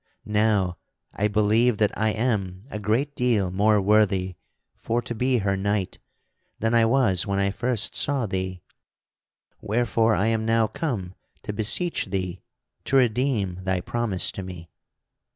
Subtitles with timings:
[0.25, 0.79] Now,
[1.13, 4.33] I believe that I am a great deal more worthy
[4.75, 5.99] for to be her knight
[6.57, 8.63] than I was when I first saw thee;
[9.61, 12.41] wherefore I am now come to beseech thee
[12.85, 14.71] to redeem thy promise to me.